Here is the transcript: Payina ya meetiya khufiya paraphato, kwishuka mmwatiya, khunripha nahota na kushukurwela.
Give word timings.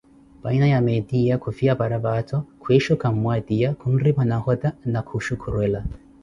Payina 0.41 0.67
ya 0.67 0.81
meetiya 0.81 1.37
khufiya 1.43 1.75
paraphato, 1.81 2.37
kwishuka 2.61 3.11
mmwatiya, 3.11 3.69
khunripha 3.79 4.23
nahota 4.29 4.69
na 4.91 5.01
kushukurwela. 5.07 5.81